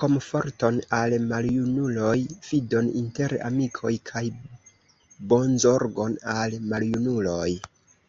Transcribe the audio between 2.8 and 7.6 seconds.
inter amikoj, kaj bonzorgon al maljunuloj.